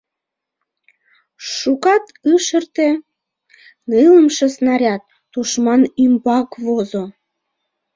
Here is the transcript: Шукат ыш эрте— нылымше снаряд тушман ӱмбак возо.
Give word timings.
Шукат 1.55 2.05
ыш 2.33 2.45
эрте— 2.57 2.89
нылымше 3.89 4.47
снаряд 4.55 5.01
тушман 5.31 5.81
ӱмбак 6.03 6.49
возо. 6.65 7.03